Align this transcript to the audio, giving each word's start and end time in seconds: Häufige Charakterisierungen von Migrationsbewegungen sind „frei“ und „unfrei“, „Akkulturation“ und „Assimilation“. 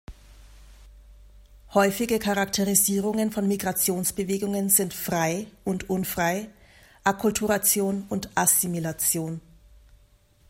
Häufige 1.75 2.17
Charakterisierungen 2.17 3.31
von 3.31 3.47
Migrationsbewegungen 3.47 4.69
sind 4.69 4.95
„frei“ 4.95 5.45
und 5.63 5.91
„unfrei“, 5.91 6.49
„Akkulturation“ 7.03 8.05
und 8.09 8.31
„Assimilation“. 8.35 9.41